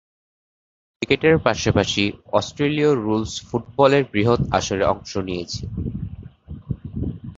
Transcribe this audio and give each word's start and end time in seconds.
ক্রিকেটের 0.93 1.35
পাশাপাশি 1.39 2.03
অস্ট্রেলীয় 2.33 2.91
রুলস 2.95 3.33
ফুটবলের 3.47 4.03
বৃহৎ 4.11 4.41
আসরে 4.51 4.85
অংশ 4.85 5.11
নিয়েছেন। 5.27 5.69